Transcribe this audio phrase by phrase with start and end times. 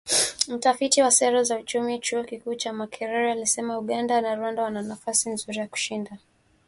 [0.47, 5.29] Mtafiti wa Sera za Uchumi, Chuo Kikuu cha Makerere, alisema Uganda na Rwanda wana nafasi
[5.29, 6.17] nzuri ya kushinda.